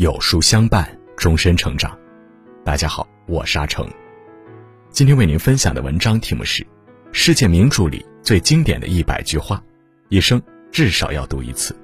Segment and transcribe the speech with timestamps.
[0.00, 1.94] 有书相伴，终身成长。
[2.64, 3.86] 大家好，我是阿成。
[4.88, 6.64] 今天为您分享的文章题目是
[7.12, 9.56] 《世界名著里最经典的一百句话》，
[10.08, 10.42] 一生
[10.72, 11.76] 至少要读一次。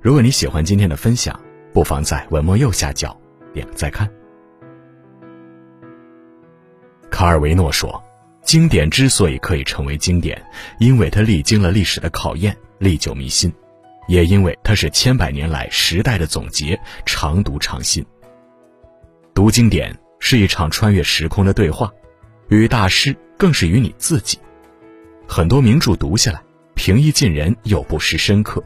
[0.00, 1.38] 如果你喜欢今天的分享，
[1.74, 3.14] 不妨在文末右下角
[3.52, 4.10] 点个再看。
[7.10, 8.02] 卡尔维诺说
[8.44, 10.42] ：“经典之所以可以成为经典，
[10.78, 13.52] 因为它历经了历史的考验，历久弥新。”
[14.06, 18.04] 也因为它是千百年来时代的总结，常读常新。
[19.34, 21.92] 读经典是一场穿越时空的对话，
[22.48, 24.38] 与大师更是与你自己。
[25.26, 26.42] 很多名著读下来，
[26.74, 28.62] 平易近人又不失深刻。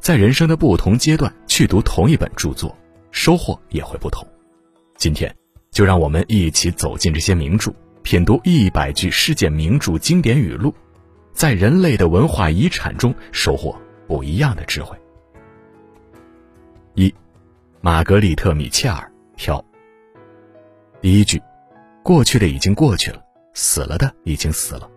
[0.00, 2.74] 在人生的不同阶段去读同一本著作，
[3.10, 4.26] 收获也会不同。
[4.96, 5.34] 今天，
[5.72, 7.72] 就让我们一起走进这些名著，
[8.02, 10.72] 品读一百句世界名著经典语录，
[11.32, 13.76] 在人类的文化遗产中收获。
[14.08, 14.96] 不一样的智慧。
[16.94, 17.14] 一，
[17.82, 19.62] 玛格丽特·米切尔挑。
[21.00, 21.40] 第一句，
[22.02, 24.90] 过去的已经过去了，死了的已经死了，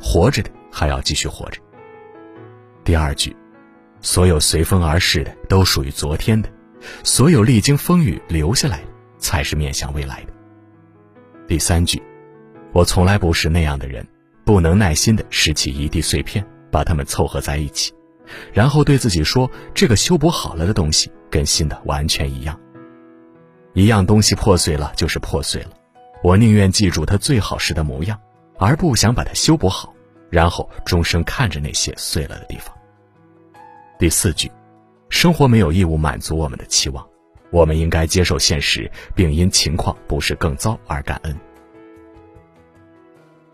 [0.00, 1.60] 活着的还要继续活着。
[2.84, 3.34] 第二句，
[4.02, 6.48] 所有随风而逝的都属于昨天的，
[7.02, 10.32] 所有历经风雨留下来的才是面向未来的。
[11.48, 12.00] 第三句，
[12.72, 14.06] 我从来不是那样的人，
[14.44, 17.92] 不能耐心的拾起一地碎片，把它们凑合在一起。
[18.52, 22.58] 然后对自己说：“这个修补好了的东西跟新的完全一样。
[23.74, 25.70] 一样东西破碎了就是破碎了，
[26.22, 28.20] 我宁愿记住它最好时的模样，
[28.58, 29.94] 而不想把它修补好，
[30.28, 32.76] 然后终生看着那些碎了的地方。”
[33.98, 34.50] 第四句，
[35.08, 37.06] 生活没有义务满足我们的期望，
[37.50, 41.36] 我们应该接受现实，并因情况不是更糟而感恩。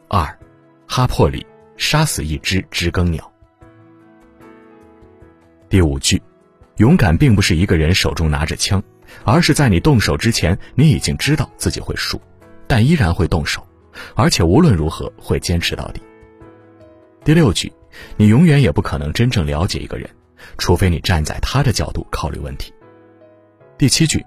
[0.08, 0.38] 二，
[0.86, 1.44] 哈珀里
[1.76, 3.30] 杀死一只知更鸟。
[5.68, 6.22] 第五句，
[6.76, 8.80] 勇敢并不是一个人手中拿着枪，
[9.24, 12.20] 而是在你动手之前，你已经知道自己会输，
[12.68, 13.66] 但依然会动手，
[14.14, 16.00] 而且无论如何会坚持到底。
[17.24, 17.72] 第六句，
[18.16, 20.08] 你永远也不可能真正了解一个人，
[20.56, 22.72] 除非你站在他的角度考虑问题。
[23.76, 24.24] 第七句，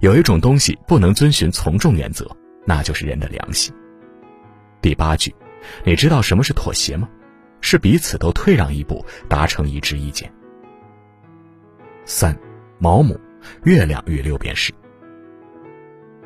[0.00, 2.28] 有一种东西不能遵循从众原则，
[2.66, 3.72] 那就是人的良心。
[4.82, 5.32] 第八句，
[5.84, 7.08] 你知道什么是妥协吗？
[7.60, 10.32] 是彼此都退让一步，达成一致意见。
[12.12, 12.36] 三，
[12.80, 13.16] 毛姆，
[13.62, 14.74] 月亮与六便士。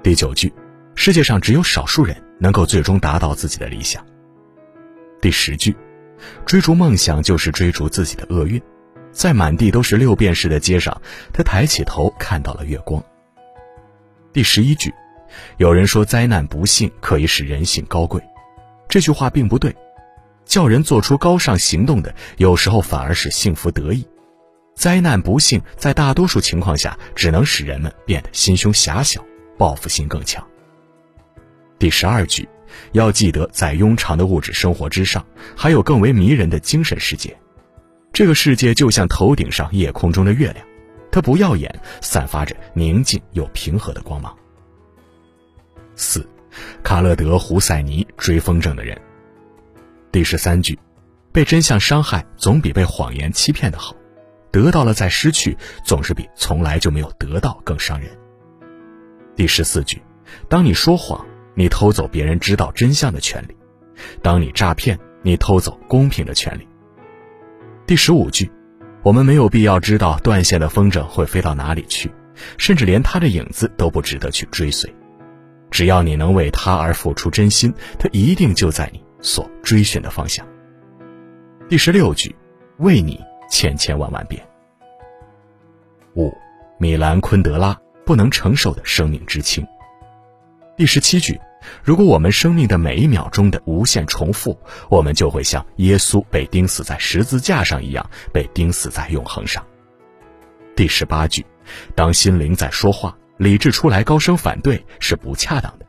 [0.02, 0.50] 第九句，
[0.94, 4.02] 世界上只有少数人能够最终达到自己的理想。
[5.20, 5.76] 第十句，
[6.46, 8.60] 追逐梦想就是追逐自己的厄运。
[9.12, 11.02] 在满地都是六便士的街上，
[11.34, 13.04] 他抬起头看到了月光。
[14.32, 14.90] 第十一句，
[15.58, 18.22] 有人说灾难不幸可以使人性高贵，
[18.88, 19.76] 这句话并不对，
[20.46, 24.02] 叫人做出高尚行动的，有时候反而是幸福得意。
[24.74, 29.24] 灾难不幸在大多数情况下只能使人们变得心胸狭小，
[29.56, 30.44] 报复心更强。
[31.78, 32.48] 第十二句，
[32.92, 35.24] 要记得，在庸常的物质生活之上，
[35.56, 37.36] 还有更为迷人的精神世界。
[38.12, 40.66] 这个世界就像头顶上夜空中的月亮，
[41.10, 44.36] 它不耀眼，散发着宁静又平和的光芒。
[45.96, 46.28] 四，
[46.82, 49.00] 卡勒德·胡塞尼追风筝的人。
[50.12, 50.78] 第十三句，
[51.32, 53.94] 被真相伤害总比被谎言欺骗的好。
[54.54, 58.08] 得到了再失去，总是比从来就没有得到更伤人。
[59.34, 60.00] 第十四句，
[60.48, 61.26] 当你说谎，
[61.56, 63.54] 你偷走别人知道真相的权利；
[64.22, 66.68] 当你诈骗，你偷走公平的权利。
[67.84, 68.48] 第十五句，
[69.02, 72.08] 我们没有必要知道断线的风筝会飞到哪里去，
[72.56, 74.88] 甚至连它的影子都不值得去追随。
[75.68, 80.46] 只要你能为他而付出真心，他一定就在你所追寻的方向。
[81.68, 82.32] 第十六句，
[82.78, 83.20] 为你。
[83.48, 84.44] 千千万万遍。
[86.14, 86.32] 五，
[86.78, 89.66] 米兰昆德拉不能承受的生命之轻。
[90.76, 91.40] 第十七句，
[91.82, 99.64] 如果我们生命的每一秒钟的无限重复，我们就会像耶稣被钉死在十字架上一样，被钉死在永恒上。
[100.76, 101.46] 第十八句，
[101.94, 105.86] 当心灵在说话，理智出来高声反对是不恰当的。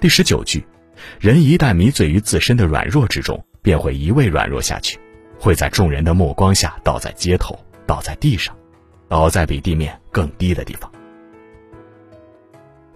[0.00, 0.64] 第十九句，
[1.18, 4.98] 人一旦迷醉于自身的软弱之中，便会一味软弱下去。
[5.38, 8.56] 会在众人的目光下倒在街头，倒在地上，
[9.08, 10.90] 倒在比地面更低的地方。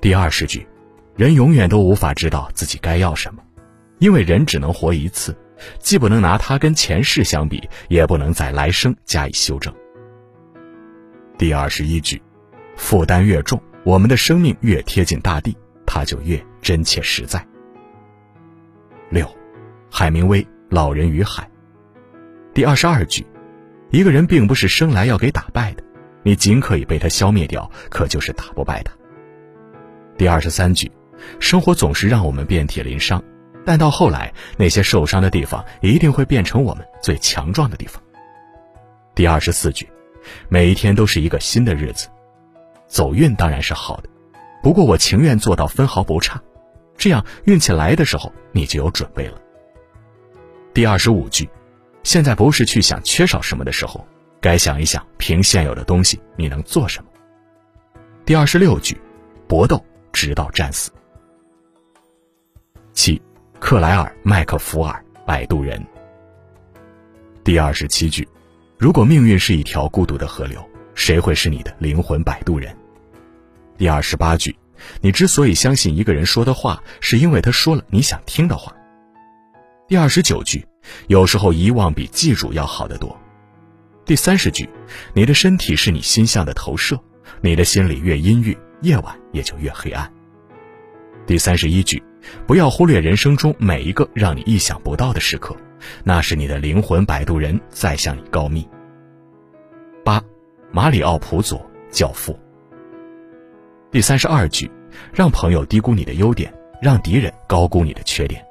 [0.00, 0.66] 第二十句，
[1.14, 3.42] 人永远都无法知道自己该要什么，
[3.98, 5.36] 因为人只能活一次，
[5.78, 9.72] 既不能拿它跟前世相比，也不能在来生加以修正。
[11.36, 12.22] 第二十一句，
[12.76, 15.56] 负担越重，我们的生命越贴近大地，
[15.86, 17.46] 它就越真切实在。
[19.10, 19.28] 六，
[19.90, 21.44] 海明威《老人与海》。
[22.52, 23.24] 第二十二句，
[23.90, 25.84] 一个人并不是生来要给打败的，
[26.24, 28.92] 你尽可以被他消灭掉，可就是打不败他。
[30.18, 30.90] 第二十三句，
[31.38, 33.22] 生活总是让我们遍体鳞伤，
[33.64, 38.02] 但到后来，那些受伤的地方一定会变成我们最强壮的地方。
[39.14, 39.88] 第二十四句，
[40.48, 42.08] 每一天都是一个新的日子，
[42.88, 44.08] 走运当然是好的，
[44.60, 46.42] 不过我情愿做到分毫不差，
[46.96, 49.38] 这样运气来的时候你就有准备了。
[50.74, 51.48] 第二十五句，
[52.02, 54.06] 现在不是去想缺少什么的时候。
[54.42, 57.10] 该想一想，凭现有的东西你能做什么？
[58.24, 58.98] 第二十六句，
[59.46, 60.90] 搏斗直到战死。
[62.94, 63.20] 七，
[63.58, 65.84] 克莱尔·麦克福尔，摆渡人。
[67.44, 68.26] 第二十七句，
[68.78, 70.64] 如果命运是一条孤独的河流，
[70.94, 72.74] 谁会是你的灵魂摆渡人？
[73.76, 74.56] 第二十八句，
[75.02, 78.74] 你之所以相信一个人说的话，是因为他说了你想听的话。
[79.86, 80.66] 第二十九句，
[81.08, 83.18] 有时候遗忘比记住要好得多。
[84.04, 84.68] 第三十句，
[85.14, 86.98] 你的身体是你心象的投射，
[87.40, 90.10] 你的心里越阴郁，夜晚也就越黑暗。
[91.26, 92.02] 第三十一句，
[92.46, 95.56] 不要忽略人生中每一个让你意想不到的时刻，
[96.02, 98.68] 那是你的灵魂摆渡人在向你告密。
[100.04, 100.20] 八，
[100.72, 102.36] 马里奥普佐教父。
[103.92, 104.68] 第三十二句，
[105.12, 108.44] 让朋友低估你的优点，让敌人高估你的缺点。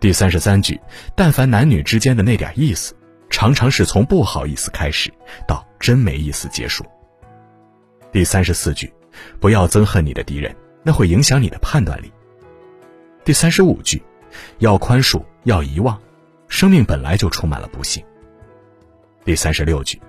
[0.00, 0.80] 第三十三句，
[1.14, 2.94] 但凡男女之间的那点意思。
[3.30, 5.12] 常常是从不好意思开始，
[5.46, 6.82] 到真没意思结束。
[8.10, 8.90] 第三十四句，
[9.38, 12.10] 不要憎恨你的敌人，那会影响你的判断力。
[13.24, 14.02] 第三十五句，
[14.60, 16.00] 要宽恕，要遗忘，
[16.48, 18.02] 生命本来就充满了不幸。
[19.26, 20.00] 第三十六句，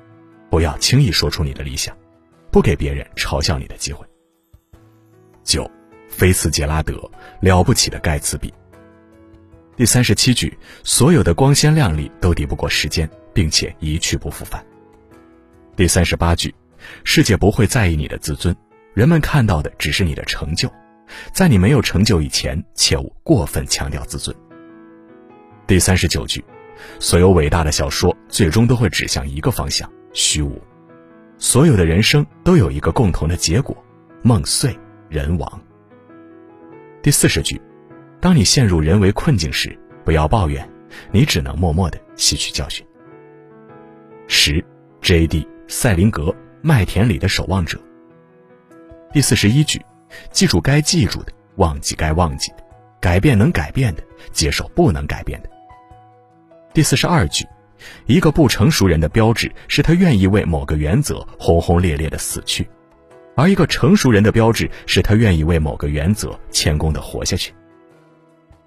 [0.50, 1.96] 不要轻易说出你的理想，
[2.52, 4.06] 不给别人嘲笑你的机会。
[5.44, 5.70] 九，
[6.08, 7.12] 菲茨杰拉德，
[7.42, 8.54] 了不起的盖茨比。
[9.80, 14.62] 第三十七句，所有的光鲜亮丽都抵不过时间，并且一去不复返。
[15.78, 16.54] 第三十八句，
[17.06, 18.54] 世界不会在意你的自尊，
[18.94, 20.70] 人们看到的只是你的成就，
[21.32, 24.36] 在你没有成就以前，切勿过分强调自尊。
[25.66, 26.44] 第三十九句，
[27.00, 30.62] 所有伟大的小说最终都会指向一个方向——虚无。
[31.38, 33.82] 所有的人生都有一个共同的结果：
[34.24, 34.78] 梦碎
[35.08, 35.62] 人亡。
[37.02, 37.62] 第四十句。
[38.22, 40.68] 当你陷入人为困境时，不要抱怨，
[41.12, 42.86] 你只能默默的吸取教训。
[44.28, 44.64] 十
[45.02, 45.48] ，J.D.
[45.68, 47.80] 塞林格，麦田里的守望者。
[49.14, 49.82] 第四十一句，
[50.32, 52.58] 记住该记住的，忘记该忘记的，
[53.00, 55.50] 改变能改变的，接受不能改变的。
[56.74, 57.46] 第四十二句，
[58.06, 62.70] 一个不成熟人的标志是他愿意为某个原则轰轰烈烈的死去，
[63.36, 67.54] 而一个成熟人的标志是他愿意为某个原则谦恭的活下去。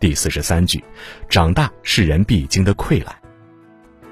[0.03, 0.83] 第四十三句，
[1.29, 3.17] 长大是人必经的溃烂。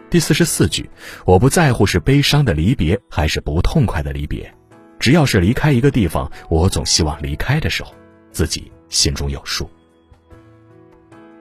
[0.08, 0.88] 第四十四句，
[1.26, 4.54] 我不在乎是悲伤的离别还是不痛快的离别，
[5.00, 7.92] 只要是离开一个地方，我总希望离开的时候，
[8.30, 9.68] 自己心中有数。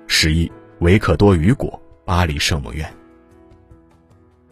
[0.07, 2.92] 十一，维克多·雨果，巴黎圣母院。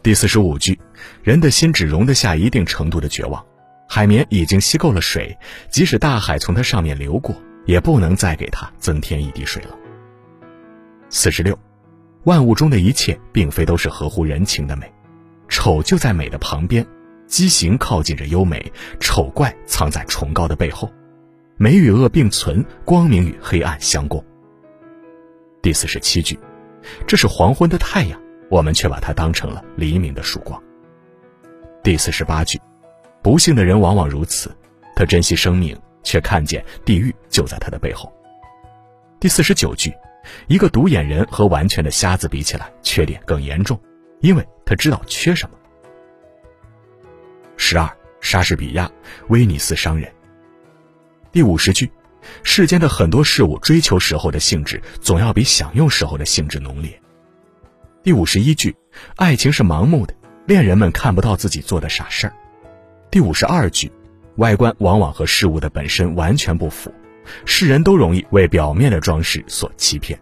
[0.00, 0.78] 第四十五句，
[1.24, 3.44] 人的心只容得下一定程度的绝望，
[3.88, 5.36] 海绵已经吸够了水，
[5.72, 7.34] 即使大海从它上面流过，
[7.66, 9.76] 也不能再给它增添一滴水了。
[11.10, 11.58] 四十六，
[12.24, 14.92] 万物中的一切并非都是合乎人情的美，
[15.48, 16.86] 丑就在美的旁边，
[17.26, 20.92] 畸形靠近着优美，丑怪藏在崇高的背后，
[21.56, 24.22] 美与恶并存，光明与黑暗相共。
[25.62, 26.38] 第四十七句，
[27.06, 30.62] 这是黄昏的太阳，我们却把它当成了黎明的曙光。
[31.82, 32.60] 第四十八句，
[33.22, 34.54] 不幸的人往往如此，
[34.94, 38.12] 他珍惜生命，却看见地狱就在他的背后。
[39.18, 39.90] 第四十九句。
[40.46, 43.80] 一个独眼人和完全的瞎子比起来，缺点更严重，
[44.20, 45.56] 因为他知道缺什么。
[47.56, 48.90] 十二，莎士比亚，
[49.28, 50.10] 威尼斯商人。
[51.32, 51.90] 第五十句，
[52.42, 57.00] 世间的很多事物追求时候的性质，总要比享用时候的性质浓烈。
[58.02, 58.74] 第五十一句，
[59.16, 60.14] 爱情是盲目的，
[60.46, 62.32] 恋人们看不到自己做的傻事儿。
[63.10, 63.90] 第五十二句，
[64.36, 66.92] 外观往往和事物的本身完全不符。
[67.44, 70.18] 世人都容易为表面的装饰所欺骗。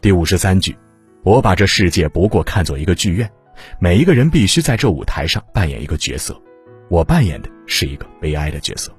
[0.00, 0.76] 第五十三句，
[1.22, 3.30] 我把这世界不过看作一个剧院，
[3.78, 6.40] 每一个人必须在这舞台上扮演一个角色，
[6.88, 8.92] 我扮演的是一个悲哀的角色。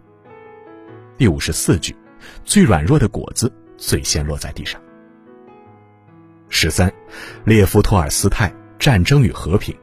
[1.17, 1.95] 第五十四句，
[2.45, 4.81] 最软弱的果子最先落在地上。
[6.49, 6.91] 十三，
[7.43, 8.49] 列夫·托尔斯泰
[8.79, 9.75] 《战争与和平》。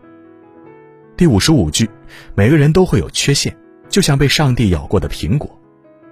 [1.17, 1.91] 第五十五句，
[2.35, 3.55] 每个人都会有缺陷，
[3.91, 5.60] 就像被上帝咬过的苹果。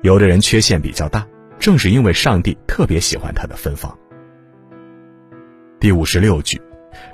[0.03, 1.27] 有的人缺陷比较大，
[1.59, 3.97] 正是因为上帝特别喜欢他的芬芳。
[5.81, 6.61] 第五十六句，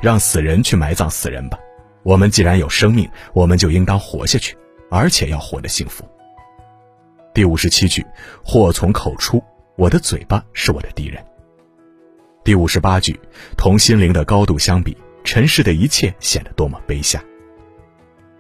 [0.03, 1.59] 让死人去埋葬死人吧，
[2.03, 4.55] 我们既然有生命，我们就应当活下去，
[4.91, 6.05] 而且要活得幸福。
[7.33, 8.05] 第五十七句，
[8.45, 9.43] 祸从口出，
[9.77, 11.25] 我的嘴巴是我的敌人。
[12.45, 13.19] 第五十八句，
[13.57, 17.25] 同心灵的高度相比，尘世的一切显得多么卑下。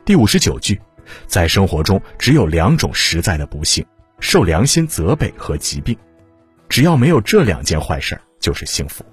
[0.04, 0.78] 第五十九句，
[1.26, 3.84] 在生活中只有两种实在的不幸：
[4.24, 5.94] 受良心责备和疾病。
[6.66, 9.04] 只要没有这两件坏事就是幸福。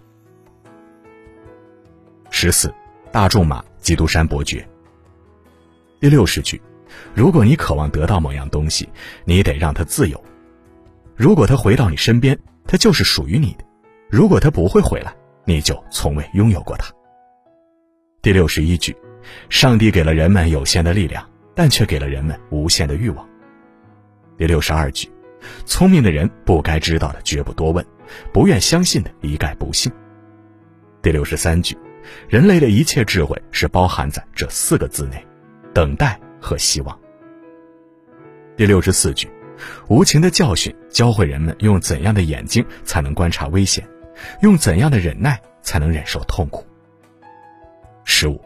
[2.30, 2.74] 十四，
[3.12, 4.66] 大仲马，基督山伯爵。
[6.00, 6.60] 第六十句。
[7.14, 8.88] 如果你渴望得到某样东西，
[9.26, 10.24] 你得让它自由。
[11.14, 13.66] 如果它回到你身边，它就是属于你的；
[14.10, 15.14] 如果它不会回来，
[15.44, 16.90] 你就从未拥有过它。
[18.22, 18.96] 第六十一句，
[19.50, 23.31] 上帝给了人们有限的力量，但却给了人们无限的欲望。
[24.42, 25.08] 第六十二句，
[25.68, 27.86] 聪明的人不该知道的绝不多问，
[28.34, 29.92] 不愿相信的一概不信。
[31.00, 31.78] 第六十三句，
[32.28, 35.24] 人类的一切智慧是包含在这四个字内：
[35.76, 36.20] 等待。
[36.42, 37.00] 和希望。
[38.58, 39.30] 第六十四句，
[39.88, 43.88] 无情的教训教会人们用怎样的眼睛才能观察危险，
[44.42, 46.66] 用怎样的忍耐才能忍受痛苦。
[48.06, 48.42] 十五，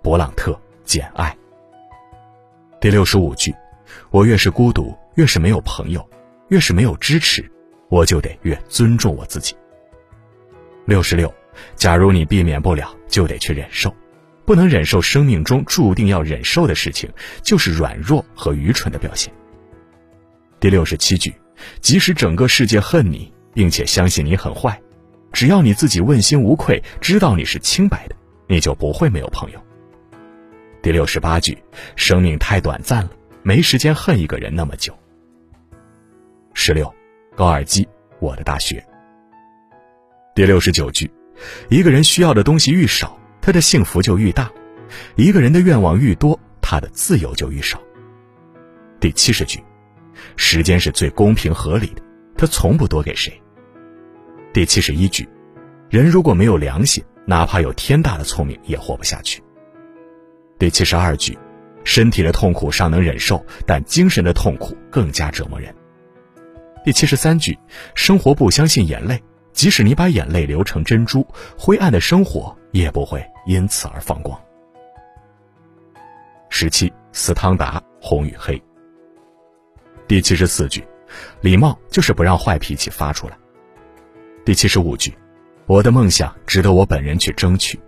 [0.00, 1.36] 勃朗特简爱。
[2.80, 3.52] 第六十五句，
[4.10, 6.08] 我越是孤独，越是没有朋友，
[6.48, 7.44] 越是没有支持，
[7.88, 9.54] 我就得越尊重我自己。
[10.86, 11.32] 六十六，
[11.76, 13.94] 假如你避免不了，就得去忍受。
[14.46, 17.08] 不能忍受生命中注定要忍受的事情，
[17.40, 19.32] 就是软弱和愚蠢的表现。
[20.58, 21.32] 第六十七句，
[21.80, 24.80] 即使整个世界恨你，并且相信你很坏，
[25.32, 28.16] 只要你自己问心无愧，知道你是清白的，
[28.48, 29.64] 你就不会没有朋友。
[30.82, 31.56] 第六十八句，
[31.94, 33.10] 生命太短暂了，
[33.42, 34.96] 没时间恨一个人那么久。
[36.54, 36.92] 十六，
[37.36, 38.84] 高尔基，我的大学。
[40.34, 41.10] 第六十九句，
[41.68, 43.18] 一个人需要的东西愈少。
[43.42, 44.52] 他的幸福就愈大，
[45.16, 47.80] 一个人的愿望愈多，他的自由就愈少。
[49.00, 49.64] 第七十句，
[50.36, 52.02] 时间是最公平合理的，
[52.36, 53.32] 他从不多给谁。
[54.52, 55.26] 第七十一句，
[55.88, 59.42] 人如果没有良心，哪怕有天大的聪明也活不下去。
[60.58, 61.38] 第七十二句，
[61.84, 65.74] 身体的痛苦尚能忍受，但精神的痛苦更加折磨人。
[66.84, 67.58] 第七十三句，
[67.94, 69.22] 生活不相信眼泪。
[69.52, 71.26] 即使你把眼泪流成珍珠，
[71.58, 74.40] 灰暗的生活也不会因此而放光。
[76.48, 78.62] 十七，斯汤达，红与黑。
[80.06, 80.86] 第七十四句，
[81.40, 83.36] 礼貌就是不让坏脾气发出来。
[84.44, 85.12] 第七十五句，
[85.66, 87.78] 我的梦想值得我本人去争取，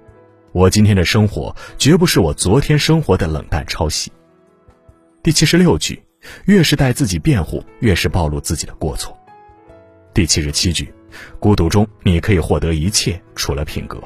[0.53, 4.13] 我今天的生活绝不是我昨天生活的冷淡抄袭。
[5.23, 6.03] 第七十六句，
[6.45, 9.17] 越是代自己辩护，越是暴露自己的过错。
[10.13, 10.93] 第七十七句。
[11.39, 14.03] 孤独中，你可以获得一切，除了品格。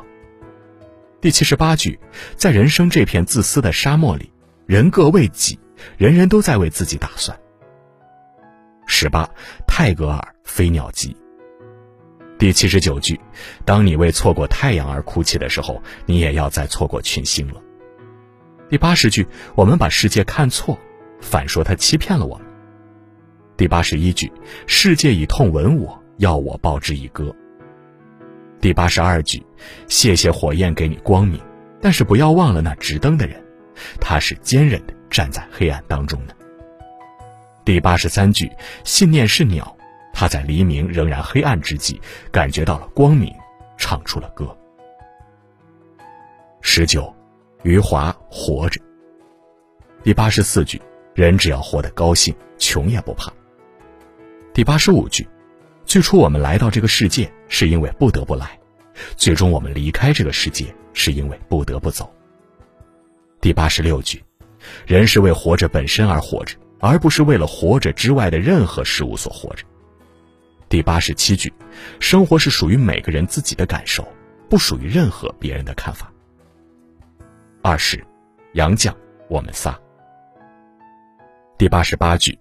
[1.21, 1.99] 第七十八句，
[2.35, 4.33] 在人生这片自私的沙漠里，
[4.67, 5.57] 人各为己，
[5.97, 7.39] 人人都在为自己打算。
[8.87, 9.29] 十八，
[9.69, 11.17] 泰戈尔《飞鸟集》。
[12.39, 13.19] 第七十九句，
[13.65, 17.63] 当你为错过太阳而哭泣的时候，你也要再错过群星了。
[18.69, 20.79] 第八十句，我们把世界看错，
[21.21, 22.47] 反说他欺骗了我们。
[23.57, 24.31] 第八十一句，
[24.67, 26.03] 世界以痛吻我。
[26.19, 27.31] 要我报之以歌。
[28.59, 29.45] 第八十二句，
[29.87, 31.39] 谢谢火焰给你光明，
[31.79, 33.39] 但是不要忘了那直灯的人，
[34.01, 36.35] 他是坚韧的站在黑暗当中的。
[37.67, 38.51] 第八十三句，
[38.83, 39.76] 信念是鸟，
[40.19, 42.01] 他在黎明仍然黑暗之际，
[42.33, 43.31] 感觉到了光明，
[43.77, 44.57] 唱出了歌。
[46.63, 47.15] 十九，
[47.65, 48.81] 余华活着。
[50.03, 50.81] 第八十四句，
[51.15, 53.31] 人只要活得高兴，穷也不怕。
[54.55, 55.29] 第八十五句。
[55.85, 58.59] 最初我们来到这个世界是因为不得不来，
[59.17, 62.11] 最终我们离开这个世界是因为不得不走。
[63.39, 64.25] 第八十六句，
[64.87, 69.67] 人是为活着本身而活着，而不是为了活着之外的任何事物所活着。
[70.69, 71.53] 第八十七句，
[72.01, 74.07] 生活是属于每个人自己的感受，
[74.49, 76.13] 不属于任何别人的看法。
[77.63, 78.05] 二十，
[78.55, 78.93] 杨绛，
[79.29, 79.79] 我们仨。
[81.57, 82.37] 第八十八句，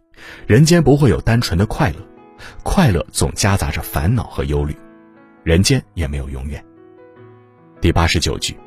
[0.47, 1.97] 人间不会有单纯的快乐。
[2.63, 4.75] 快乐总夹杂着烦恼和忧虑，
[5.43, 6.63] 人间也没有永远。
[7.79, 8.57] 第八十九句，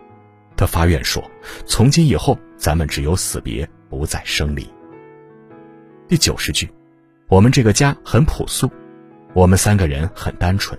[0.57, 1.23] 他发愿说
[1.67, 4.67] ：“从今以后，咱们只有死别，不再生离。”
[6.09, 6.71] 第九十句，
[7.29, 8.71] 我们这个家很朴素，
[9.35, 10.79] 我们三个人很单纯，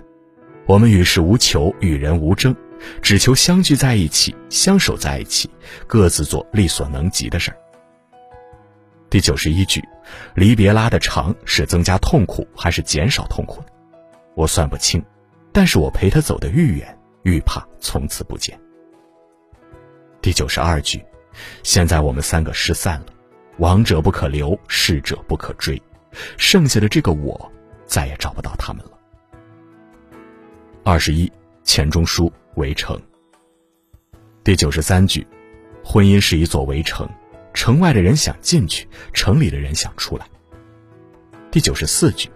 [0.66, 2.54] 我们与世无求，与人无争，
[3.00, 5.48] 只求相聚在一起，相守在一起，
[5.86, 7.56] 各自做力所能及的事儿。
[9.08, 9.82] 第九十一句，
[10.34, 13.62] 离别拉的长是增加痛苦还是减少痛苦
[14.34, 15.02] 我算不清，
[15.52, 18.58] 但是我陪他走得愈远，愈怕从此不见。
[20.20, 21.02] 第九十二句，
[21.62, 23.06] 现在我们三个失散了，
[23.58, 25.80] 亡者不可留，逝者不可追，
[26.36, 27.50] 剩下的这个我，
[27.90, 28.92] 再也找不到他们了。
[30.84, 31.30] 二十一，
[31.64, 32.96] 钱钟书《围城》
[34.44, 35.26] 第九十三句：
[35.84, 37.08] 婚姻是一座围城，
[37.52, 40.24] 城外的人想进去，城里的人想出来。
[41.50, 42.30] 第九十四句：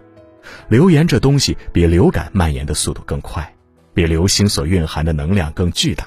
[0.67, 3.55] 流言这东西比流感蔓延的速度更快，
[3.93, 6.05] 比流星所蕴含的能量更巨大，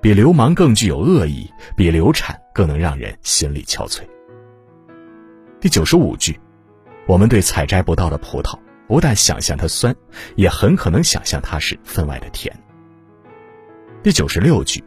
[0.00, 4.00] 比流氓更具有恶意，比流产更能让人心力憔悴。
[5.60, 6.40] 第九十五句：
[7.06, 8.58] 我们对采摘不到的葡萄。
[8.88, 9.94] 不但想象它酸，
[10.34, 12.52] 也很可能想象它是分外的甜。
[14.02, 14.82] 第九十六句，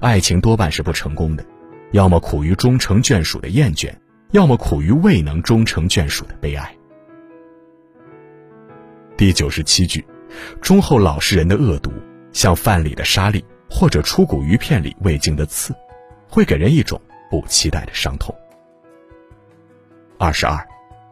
[0.00, 1.44] 爱情多半是不成功的，
[1.90, 3.92] 要么苦于终成眷属的厌倦，
[4.30, 6.74] 要么苦于未能终成眷属的悲哀。
[9.16, 10.06] 第九十七句，
[10.62, 11.92] 忠厚老实人的恶毒，
[12.32, 15.74] 像饭里的沙粒，或者出骨鱼片里未经的刺，
[16.28, 18.32] 会给人一种不期待的伤痛。
[20.18, 20.64] 二十二，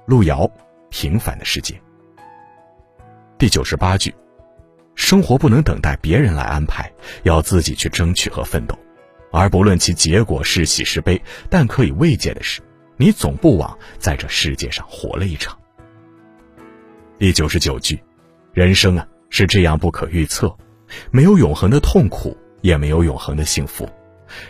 [0.06, 0.48] 路遥，
[0.88, 1.74] 平凡的世界。
[3.38, 4.12] 第九十八句，
[4.96, 6.92] 生活不能等待别人来安排，
[7.22, 8.76] 要自己去争取和奋斗，
[9.30, 11.22] 而不论其结果是喜是悲。
[11.48, 12.60] 但可以慰藉的是，
[12.96, 15.56] 你总不枉在这世界上活了一场。
[17.16, 18.02] 第九十九句，
[18.52, 20.52] 人生啊是这样不可预测，
[21.12, 23.88] 没有永恒的痛苦，也没有永恒的幸福，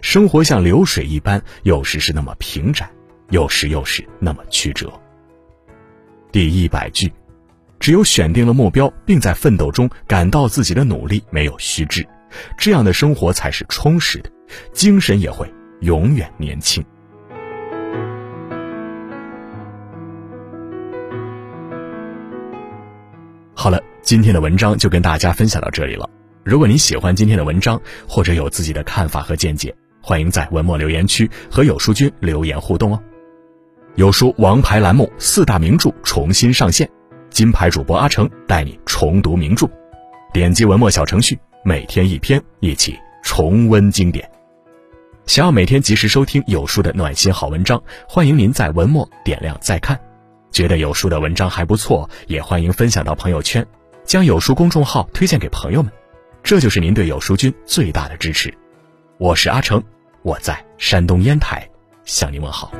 [0.01, 2.91] 生活像流水一般，有时是那么平展，
[3.29, 4.91] 有时又是那么曲折。
[6.33, 7.13] 第一百句。
[7.81, 12.07] 只有选定了目标，并在奋斗中感到自己的努力没有虚掷，
[12.59, 14.31] 这样的生活才是充实的，
[14.73, 16.85] 精神也会永远年轻。
[23.55, 26.09] 好了，今天的文章就跟大家分享到这里了。
[26.45, 33.03] 如果你喜欢今天的文章，或者有自己的看法和见解，欢迎在文末留言区和有书君留言互动哦。
[33.97, 36.89] 有书王牌栏目四大名著重新上线。
[37.39, 39.71] 金牌主播阿成带你重读名著，
[40.33, 44.29] 点击文末小程序，每天一篇，一起重温经典。
[45.25, 49.97] 想要每天及时收听有书的暖心好文章，欢迎您在文末点亮再看。
[50.51, 53.65] 觉得有书的文章还不错，也欢迎分享到朋友圈，
[54.03, 55.93] 将有书公众号推荐给朋友们，
[56.43, 58.53] 这就是您对有书君最大的支持。
[59.17, 59.81] 我是阿成，
[60.23, 61.65] 我在山东烟台
[62.05, 62.73] 向您问好。